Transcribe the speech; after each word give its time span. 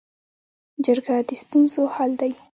جرګه 0.85 1.15
د 1.27 1.29
ستونزو 1.43 1.81
حل 1.95 2.11
دی 2.21 2.31